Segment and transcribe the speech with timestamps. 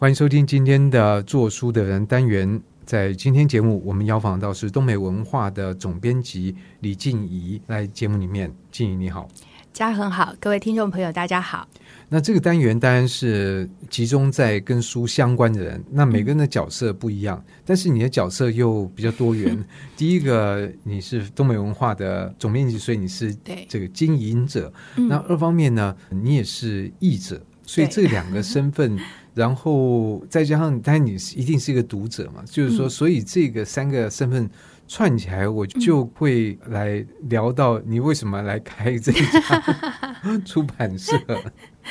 [0.00, 2.58] 欢迎收听今天的做书的人单元。
[2.86, 8.50] 在今天节目，我们邀访到是东美文化的总编辑李静怡来节目里面。
[8.72, 9.28] 静怡你好，
[9.74, 11.68] 家很好，各位听众朋友大家好。
[12.08, 19.62] 那这个单元当然是集中在跟书相关的人，那每个人的角色不一样，嗯、但是你的角色又比较多元。
[19.98, 23.36] 第一个你是东美文化的总编辑，所以你是
[23.68, 24.72] 这个经营者。
[24.96, 27.38] 那二方面呢，你也是译者。
[27.66, 28.98] 所以这两个身份，
[29.40, 34.46] 然后再加上，当然你一定是一个读者嘛，就是说，所以这个三个身份
[34.86, 39.62] 串起来，我就会来聊到你为什么来开这家
[40.44, 41.18] 出版社。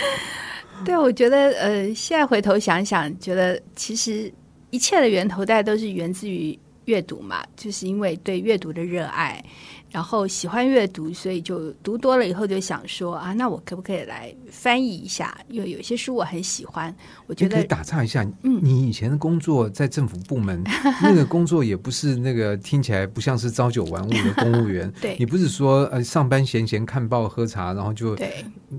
[0.85, 4.31] 对，我觉得呃，现在回头想想，觉得其实
[4.69, 9.43] 一切的源头，大家都是源自于阅读嘛，就是因为对阅读的热爱。
[9.91, 15.35] 然后喜欢阅读，所以就读多了以后就想说啊，那我可不可以来翻译一下？
[15.47, 16.93] 因为有些书我很喜欢，
[17.25, 18.23] 我觉得可以打岔一下。
[18.43, 20.63] 嗯，你以前的工作在政府部门，
[21.01, 24.91] 那个工作也不是那个听起来不像是朝九晚五的公务员。
[25.01, 28.15] 对，你不是说呃上班闲闲看报喝茶，然后就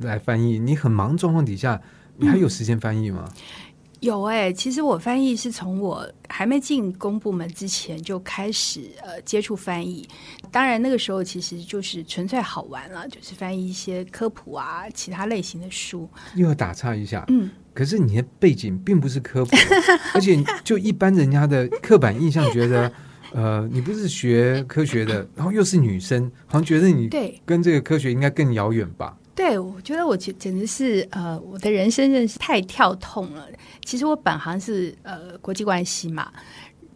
[0.01, 0.59] 来翻译？
[0.59, 1.81] 你很忙状况底下，
[2.17, 3.25] 你还有时间翻译吗？
[3.27, 3.41] 嗯
[4.01, 10.09] 有哎、欸，其实我翻译是从我还没进公部门之前就开始呃接触翻译，
[10.51, 16.09] 当然那个时候其实就是纯粹好玩了，就是翻译一些科普啊其他类型的书。
[16.35, 19.55] 又要打岔一下，嗯，可是你的背景并不是科普，
[20.15, 22.91] 而且就一般人家的刻板印象觉得，
[23.33, 29.15] 呃，你不是学科学的，然后又是女生，好像觉得你对跟这个科学应该更遥远吧？
[29.41, 33.49] 对，我觉得我简简直是呃，我的人生真是太跳痛了。
[33.87, 36.31] 其实我本行是呃国际关系嘛，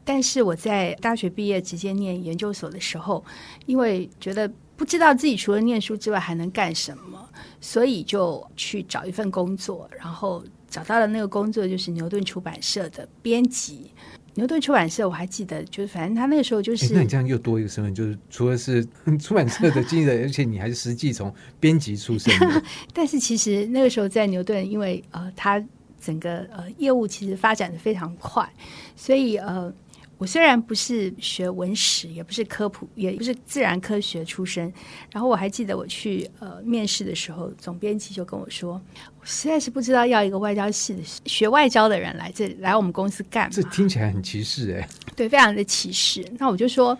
[0.05, 3.25] 但是我在大学毕业直接念研究所的时候，
[3.65, 7.27] 因为觉得不知道自己除了念书之外还能干什么，
[7.63, 13.91] 所以就去找一份工作，然后找到了那个工作就是牛顿出版社的编辑。
[14.35, 18.87] 牛顿出版社，我还记得，就是反正他那个时候就是，那你这样又多一个身份，就是除了是
[19.21, 22.33] 出版社的经理人，而且你还是实际从编辑出身。
[22.93, 25.65] 但是其实那个时候在牛顿，因为呃，他
[26.01, 28.49] 整个呃业务其实发展的非常快，
[28.97, 29.73] 所以呃。
[30.17, 34.73] 我虽然不是学文史，也不是科普，也不是自然科学出身，
[35.11, 38.81] 然后我还记得我去呃面试的时候，总编辑就跟我说，
[39.21, 43.51] 我实在是不知道要一个外交系的学外交的人来这里来我们公司干嘛。
[43.53, 44.89] 这听起来很歧视哎。
[45.17, 46.25] 对，非常的歧视。
[46.39, 46.97] 那我就说，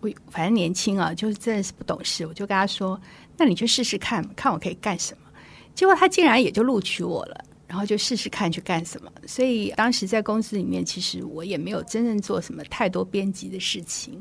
[0.00, 2.98] 我反正年轻啊，就是真的是不懂事，我就跟他说，
[3.36, 5.20] 那你去试试看，看我可以干什么。
[5.74, 7.44] 结果他竟然也就录取我了。
[7.72, 14.20] 然后就试试看去干什么，所以当时在公司里面，其实我也没有真正做什么太多编辑的事情，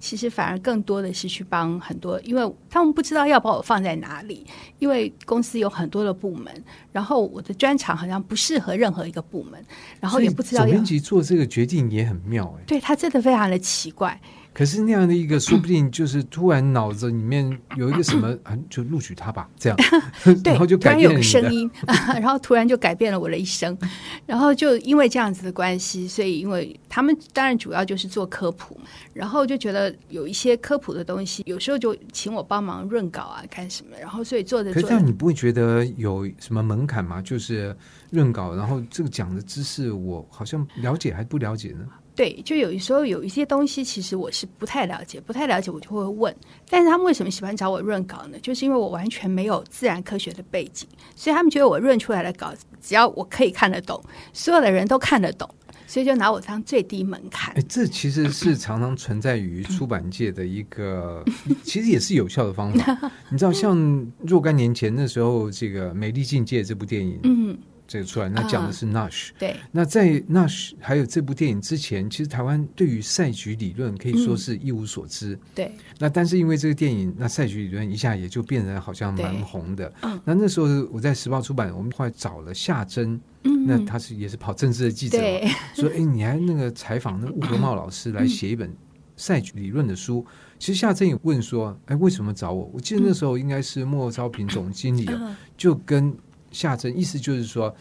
[0.00, 4.44] 其实反而更多的是去帮很多，因为他们不知道要把我放在哪里，
[4.80, 6.52] 因为公司有很多的部门，
[6.90, 9.64] 然后我的专长好像不适合任何一个部门，
[10.00, 14.20] 然后也不知道编辑做这个决定也很妙哎，对，他真的非常的奇怪。
[14.58, 18.36] 可是那样的一个， 说不定就是突然脑子里面有一个什么，
[18.68, 19.78] 就录取他吧，这样，
[20.44, 21.70] 然后就改变了有个声音，
[22.20, 23.78] 然后突然就改变了我的一生。
[24.26, 28.76] 然后就因为这样子的关系，所以因为他们当然主要就是做科普，
[29.14, 33.90] 然后就觉得有一些科普的东西，有时候就请我帮忙润稿啊，干什么。
[34.00, 37.22] 然后所以做的，可是这样你不会觉得有什么门槛吗？
[37.22, 37.76] 就是
[38.10, 41.86] 润稿，然后这个讲的知识，我好像了解还不了解呢？
[42.18, 46.34] 对，就有时候有一些东西，其实我是不太了解，不太了解，我就会问。
[46.68, 48.36] 但是他们为什么喜欢找我润稿呢？
[48.42, 54.02] 就是因为我完全没有自然科学的背景，所以他们觉得我润出来的稿子，只要我可以看得懂，
[54.32, 55.48] 所有的人都看得懂，
[55.86, 57.54] 所以就拿我当最低门槛。
[57.54, 61.24] 哎，这其实是常常存在于出版界的一个，
[61.62, 62.98] 其实也是有效的方法。
[63.30, 67.56] 你知道，像若干年前那时候，这个《美丽境界》这部电影，嗯。
[67.88, 75.32] 这个出来，那讲的是 Nash、uh, 对，那在 Nash 还有这部电影之前，其实台湾对于赛局理论可以说是一无所知。
[75.32, 79.90] 嗯、对，那但是因为这个电影，那赛局理论一下也就变得好像蛮红的。
[80.02, 88.70] 嗯，那那时候我在时报出版，我们后来找了夏珍，嗯，那他是也是跑政治的记者，对说哎，你还那个采访那个吴国茂老师来写一本
[89.16, 90.22] 赛局理论的书。
[90.28, 92.70] 嗯、其实夏珍也问说，哎，为什么找我？
[92.74, 96.14] 我记得那时候应该是莫昭平总经理、嗯、就跟。
[96.50, 97.74] 夏珍意思就是说，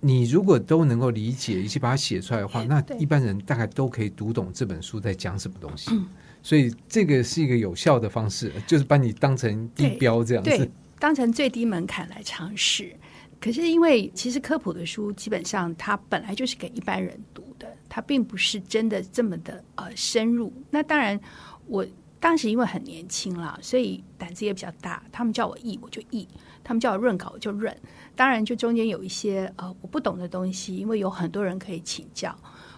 [0.00, 5.90] 你如果都能够理解以及把它写出来的话，那一般人大概都可以读懂这本书在讲什么东西。
[6.42, 12.96] 所以这个是一个有效的方式，就是把你当成地标这样子，当成最低门槛来尝试。
[13.38, 20.52] 可是因为其实科普的书基本上它本来就是给一般人读的，它并不是真的这么的呃深入。
[20.70, 21.18] 那当然
[21.66, 21.86] 我
[22.18, 25.02] 当时因为很年轻啦，所以胆子也比较大。
[25.12, 26.26] 他们叫我译，我就译。
[26.62, 27.74] 他们叫我润稿，我就润。
[28.14, 32.34] 当然，就中间有一些呃我不懂的东西，因为有很多人可以请教。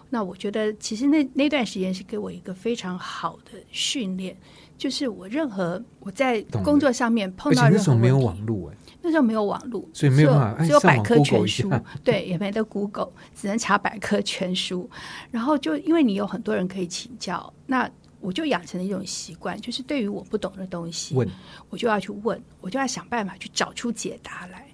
[0.09, 4.37] 那我觉得，其实那那段时间是给我一个非常好的训练，
[4.77, 11.67] 就是我任何我在工作上面碰到任何问题，那时候没有网络哎，那时候没有网络，所以没有办法，只有百科全书，
[12.03, 14.87] 对，也没得 Google，只能查百科全书。
[15.31, 17.89] 然后就因为你有很多人可以请教，那
[18.23, 21.29] 我就养成了一种习惯，就是对于我不懂的东西，问
[21.69, 24.65] 我就要去问，我就要想办法去找出解答来。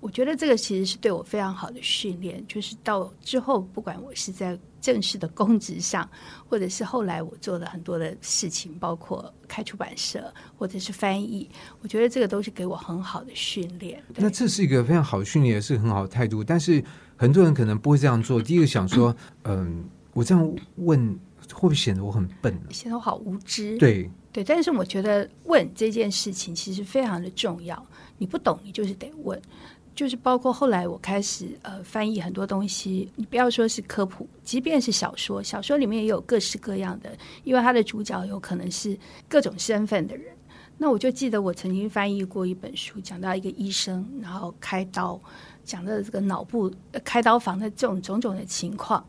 [0.00, 6.08] 我觉得这个其实是对我非常好的训练，就是到之后，不管我是在正式的公职上，
[6.48, 11.48] 或者是后来我做了很多的事情，包括开出版社或者是翻译，
[11.80, 14.00] 我觉得这个都是给我很好的训练。
[14.14, 16.44] 那这是一个非常好的训练，也是很好的态度。
[16.44, 16.84] 但是
[17.16, 18.40] 很多人可能不会这样做。
[18.40, 21.18] 第一个想说，嗯、呃，我这样问
[21.52, 22.58] 会不会显得我很笨？
[22.70, 23.76] 显得我好无知。
[23.78, 27.86] 对对，但是我觉得问这件事情其实非常的重要。
[28.18, 29.40] 你不懂，你就是得问。
[29.94, 40.34] 就是包括后来我开始呃翻译很多东西，你不要说是科普，即便是小说，小说里面也有各式各样的，因为它的主角有可能是各种身份的人。
[40.76, 45.18] 那我就记得我曾经翻译过一本书，讲到一个医生，然后开刀，
[45.64, 46.70] 讲到这个脑部
[47.02, 49.02] 开刀房的这种种种的情况。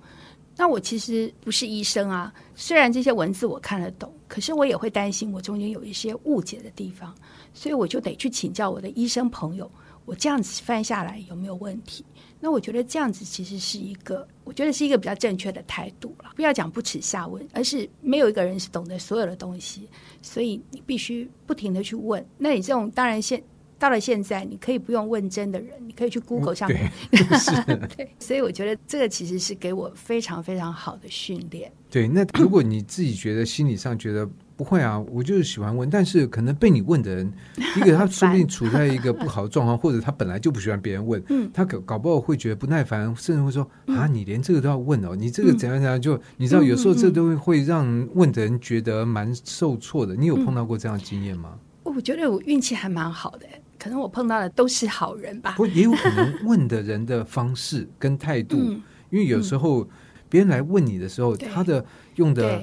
[0.57, 7.13] 那我其实不是医生啊，虽然这些文字我看得懂，可是我也会担心我中间有一些误解的地方，
[7.53, 9.69] 所以我就得去请教我的医生朋友。
[10.05, 12.03] 我这样子翻下来有没有问题？
[12.39, 16.31] 那我觉得这样子其实是一个，我觉得是一个比较正确的态度了。
[16.33, 19.89] 不要讲不耻下问，而是没有一个人是懂得所有的东西，
[20.21, 22.25] 所以你必须不停地去问。
[22.37, 23.43] 那你这种当然现
[23.79, 26.91] 到了现在，你可以不用问真的人，你可以去 Google 上面。
[27.11, 31.71] 对， 对，所以我觉得这个其实是给我非常非常好的训练。
[31.89, 34.29] 对，那如果你自己觉得心理上觉得。
[34.57, 37.31] 不会啊，我就是喜欢问，但是可能被你问的人，
[37.75, 47.85] 一个他说不定 处在一个不好的状况，或者他本来就不喜欢别人问，嗯、他搞搞不好会觉得不耐烦，甚至会说、嗯、啊，你连这个都要问哦，你这个怎样怎样，就你知道，有时候这都会让
[48.15, 50.15] 问的人觉得蛮受挫的。
[50.15, 51.55] 你有碰到过这样的经验吗？
[51.83, 53.45] 我觉得我运气还蛮好的，
[53.77, 55.53] 可能我碰到的都是好人吧。
[55.57, 59.87] 不，也有可能问的人的方式跟态度，嗯、因为有时候
[60.29, 61.85] 别人来问你的时候，他的
[62.15, 62.61] 用的。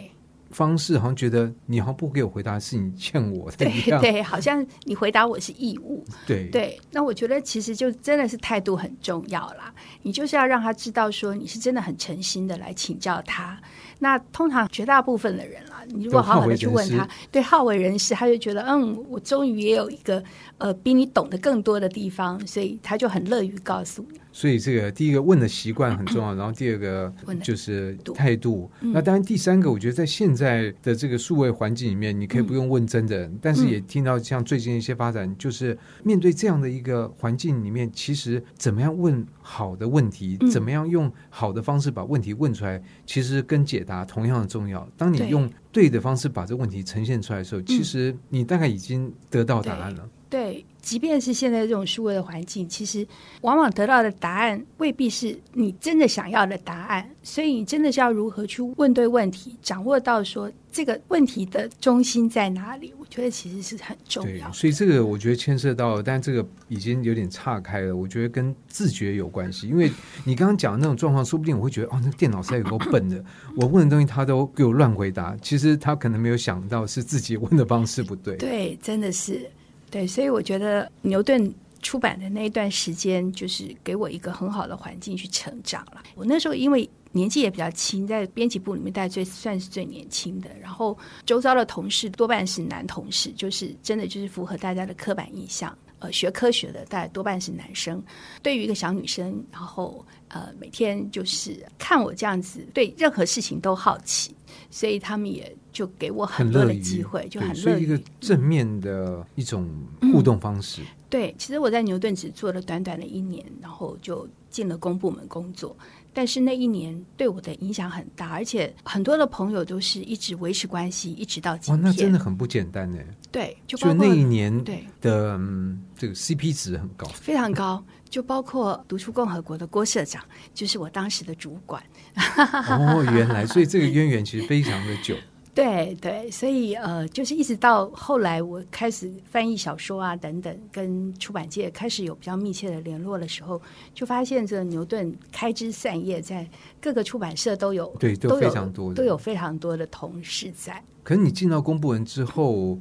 [0.50, 3.56] 方式好像觉得你好像不给我回答，是你欠我的。
[3.56, 6.04] 对 对，好像你回答我是义务。
[6.28, 9.74] 对对，那我觉得其实就真的是态度很重要啦。
[10.02, 13.60] 你就是要让他知道说你是真的很诚心的来请教他。
[13.98, 20.22] 那通常绝大部分的人啦，你如果好好的去问他，对好为人师，他就觉得嗯，我终于也有一个
[20.58, 24.20] 呃比你懂得更多的地方，所以他就很乐于告诉你。
[24.32, 28.68] 所以这个第一个问的习惯很重要， 然后第二个就是态度。
[28.80, 44.88] 那当然第三个，我觉得在现在的这个数位环境里面，你可以不用问真的人，但是也听到像最近一些发展，就是面对这样的一个环境里面，其实怎么样问好的问题，怎么样用好的方式把问题问出来，其实跟解答同样的重要。
[44.96, 50.08] 当你用对的方式把这个问题呈现出来的时候，其实你大概已经得到答案了。
[50.34, 53.06] 对，即便是现在这种数位的环境，其实
[53.42, 64.50] 往往得到的答案未必是你真的想要的答案，所以你真的是要如何去问对问题，掌握到说这个问题的中心在哪里，我觉得其实是很重要。
[64.52, 67.94] 所以这个我觉得牵涉到，但这个已经有点岔开了。
[67.94, 69.88] 我觉得跟自觉有关系，因为
[70.24, 73.24] 你刚刚讲的那种状况，说不定我会觉得哦，那电脑实在有够笨的，
[73.56, 75.36] 我问的东西他都给我乱回答。
[75.40, 78.36] 其实他可能没有想到是自己问的方式不对。
[78.38, 79.48] 对，真的是。
[79.94, 86.02] 对，所以我觉得牛顿出版的那一段时间，就是给我一个很好的环境去成长了。
[86.16, 90.50] 我那时候因为年纪也比较轻，在编辑部里面，大概最算是最年轻的。
[90.60, 95.72] 然后周遭的同事多半是男同事，就是真的就是符合大家的刻板印象。
[96.04, 98.02] 呃，学科学的大概多半是男生。
[98.42, 104.34] 对于一个小女生，然后呃，每天就是看我这样子，对任何事情都好奇，
[104.70, 105.54] 所以他们也。
[105.74, 107.82] 就给我很多的机会，就很乐于。
[107.82, 109.68] 一个正面的一种
[110.12, 110.80] 互动方式。
[110.82, 115.76] 嗯、对，其实我在牛顿只做了短短的一年，然后就进了公部门工作。
[116.12, 121.84] 但是那一年对我的影响很大，而且很多的朋友都是一直维持关系，一直到今天。
[121.84, 122.98] 哇，那真的很不简单呢。
[123.30, 127.84] 对，就就那一年对的、嗯、这个 CP 值很高，非常高。
[128.10, 130.20] 就包括读书共和国的郭社长，
[130.52, 131.80] 就是我当时的主管。
[132.16, 135.14] 哦，原来，所以这个渊源其实非常的久。
[135.54, 143.62] 对对，所以呃，就是一直到后来我开始翻译小说啊等等，跟出版界开始有比较密切的联络的时候，
[143.94, 146.44] 就发现这牛顿开枝散叶，在
[146.80, 150.82] 各个出版社都有，对，都非常多的，都有非常多的同事在。
[151.04, 152.76] 可是你进到公部门之后，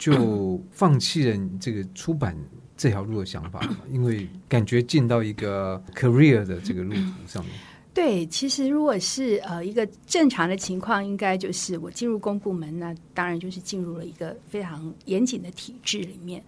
[0.00, 2.34] 就放弃了你这个出版
[2.74, 3.60] 这条路的想法？
[3.90, 7.52] 因为感觉进到一个 career 的这个路途上面。
[7.94, 16.44] 对，其实如果是呃一个正常的情况，应该就是我进入公部门，那当然就是进入了一个非常严谨的体制里面。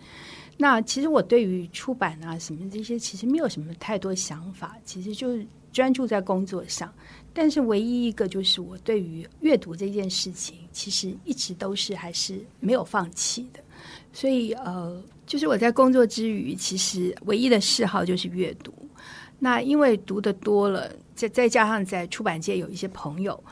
[0.58, 6.92] 那其实我对于出版啊什么这些，其实没有什么太多想法，其实就是专注在工作上。
[7.32, 13.60] 但是唯一一个就是我对于阅读这件事情，其实一直都是还是没有放弃的。
[14.12, 18.72] 所以呃，就是我在工作之余，其实唯一的嗜好就是阅读。
[19.38, 23.42] 那因为读的多了，再再加上在出版界有一些朋友，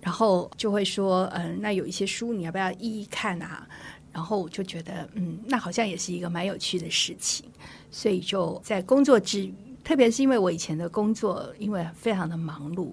[0.00, 3.66] 然后就会说，嗯、那有一些书你要不要一一看啊？
[4.12, 7.44] 然后我就觉得，嗯，那好像也是一个蛮有趣的事情，
[7.90, 9.52] 所以就在工作之余，
[9.82, 12.92] 特别是因为我以前的工作，因为非常的忙碌，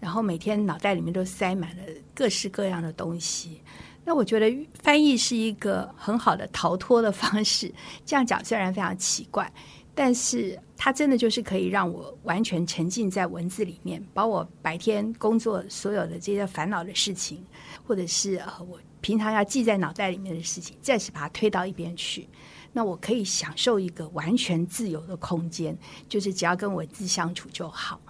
[0.00, 1.82] 然后每天脑袋里面都塞满了
[2.14, 3.60] 各式各样的东西，
[4.02, 7.70] 那我觉得翻译是一个很好的逃脱的方式。
[8.06, 9.52] 这样讲虽然非常奇怪，
[9.94, 17.44] 但是它真的就是可以让我完全沉浸在文字里面，把我白天工作所有的这些烦恼的事情，
[17.84, 18.78] 或者是呃我。
[19.02, 22.28] 平常要记在脑袋里面的事情，暂时把它推到一边去。
[22.72, 25.76] 那我可以享受一个完全自由的空间，
[26.08, 28.00] 就是只要跟文字相处就好。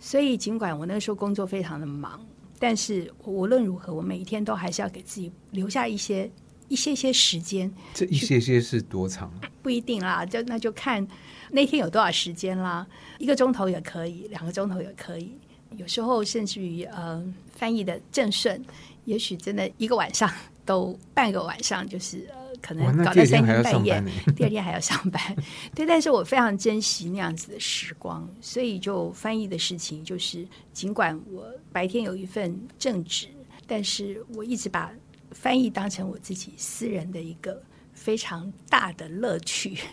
[0.00, 2.18] 所以，尽管我那个时候工作非常的忙，
[2.58, 6.30] 但是无论如何，我每一天都还是要给自己留下一些
[6.68, 7.70] 一些些时间。
[7.94, 9.32] 这一些些是多长？
[9.62, 11.06] 不一定啦，就那就看
[11.50, 12.86] 那天有多少时间啦。
[13.18, 15.32] 一个钟头也可以，两个钟头也可以。
[15.76, 17.22] 有时候甚至于，呃，
[17.54, 18.62] 翻译的正顺。
[19.04, 20.30] 也许真的一个晚上
[20.66, 24.04] 都半个晚上，就是呃，可能搞到三更半夜，
[24.36, 25.36] 第二天还要上班。
[25.74, 33.28] 对，但是我非常珍惜那样子的时光，所以就翻译的事情，就是尽管我白天有一份正职，
[33.66, 34.92] 但是我一直把
[35.32, 39.78] 翻译当成我自己私人的一个非常大的乐趣。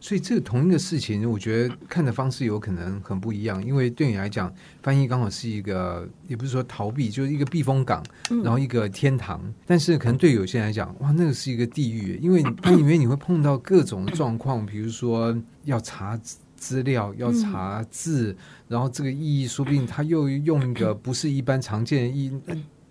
[0.00, 3.60] 所以，这个同一个事情，我觉得看的方式有可能很不一样。
[3.66, 8.00] 因为对你来讲，翻译刚好是一个，也不是说逃避，就是一个避风港，
[8.44, 9.42] 然后一个天堂。
[9.66, 12.16] 但是，可能对有些人来讲，哇，那个是一个地狱。
[12.22, 16.16] 因为它里面你会碰到各种状况，比如说要查
[16.56, 18.36] 资料，要查字，
[18.68, 22.40] 然后这个意义说不定他又用一个不是一般常见的意义。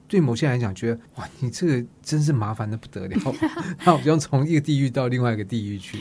[0.07, 3.17] 对某些人来讲，觉得哇，你这个真是麻烦的不得了，
[3.77, 5.97] 他好像从一个地狱到另外一个地狱去。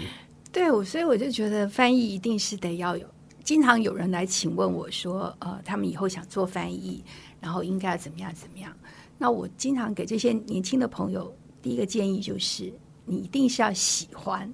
[0.53, 3.07] 对，我所以我就觉得翻译一定是得要有。
[3.45, 7.05] 经常有人来请问我说，呃，他们以后想做翻译，
[7.41, 8.73] 然后应该要怎么样怎么样？
[9.19, 12.73] 那我经常给这些年轻的朋友第一个建议就是，
[13.05, 14.53] 你一定是要喜欢。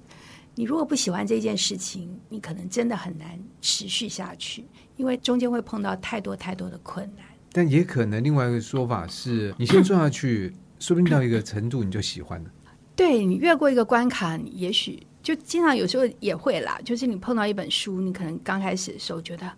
[0.55, 7.25] 你如果不喜欢这件事情，你可能真的很难持续下去，因为中间会碰到太多太多的困难。
[7.53, 12.49] 但也可能另外一个说法是，你先做下去，说不定到一个程度你就喜欢了。
[12.95, 15.01] 对，你越过一个关卡，也许。
[15.21, 19.49] 就经常有时候也会啦，就是你碰到一本书，你可能刚开始的时候觉得，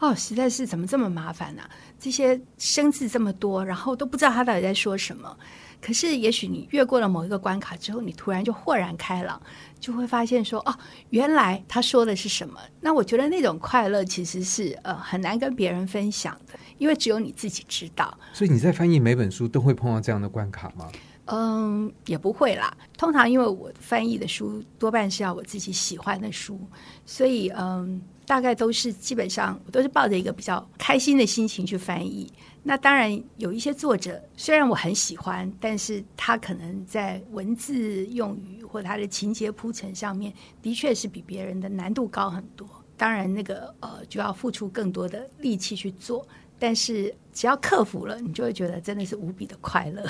[0.00, 1.62] 哦，实在是怎么这么麻烦呢？
[1.96, 5.38] 这些生字这么多，然后都不知道他到底在说什么。
[5.82, 9.42] 可是也许你越过了某一个关卡之后，你突然就豁然开朗，
[9.80, 10.72] 就会发现说，哦，
[11.10, 12.60] 原来他说的是什么。
[12.80, 18.16] 那我觉得那种快乐其实是呃很难跟别人分享的，因为只有你自己知道。
[18.32, 20.88] 所以你在翻译每本书都会碰到这样的关卡吗？
[21.24, 22.72] 嗯，也不会啦。
[22.96, 26.60] 通常因为我翻译的书多半是要我自己喜欢的书，
[27.04, 32.32] 所以嗯，大概都是基本上我都是抱着一个比较开心的心情去翻译。
[32.62, 42.68] 那当然有一些作者，虽然我很喜欢，但是他可能在文字用语或他的情节铺陈上面，的确是比别人的难度高很多。
[42.96, 46.24] 当然那个呃，就要付出更多的力气去做，
[46.56, 50.04] 但是只要克服了，你就会觉得真的是无比的快乐。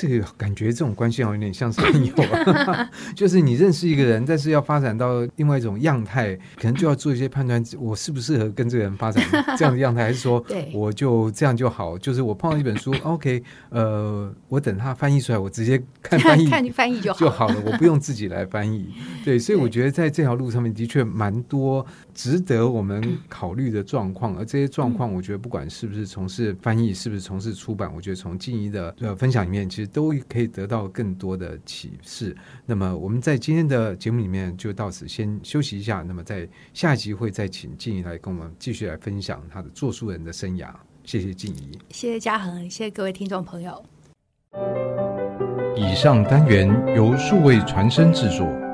[0.00, 2.14] 这个感觉这种关系好像有点像是朋友，
[3.14, 9.22] 就是你认识一个人，但是要发展到另外一种样态，可能就要做一些判断，我适不适合跟这个人发展
[9.58, 10.42] 这样的样态，还是说
[10.72, 11.98] 我就这样就好？
[11.98, 18.94] 就是我碰到一本书，OK，呃，我等他翻译出来，我直接看翻译， 看你翻译就好就好了，我不用自己来翻译。
[19.22, 29.89] 对，所以我觉得在这条路上面的确蛮多值得我们考虑的状况，而这些状况，我觉得不管是不是从事翻译，是不是从事出版，我觉得从静怡的呃分享里面，其实。
[29.92, 32.36] 都可以得到更多的启示。
[32.64, 36.02] 那么我们在今天的节目里面就到此先休息一下。
[36.06, 40.68] 那么在下一集会再请静怡来跟我们继续来分享她的做书人的生涯。
[41.04, 43.84] 谢谢静怡，谢谢嘉恒，谢谢各位听众朋友。
[45.76, 48.69] 以上单元由数位传声制作。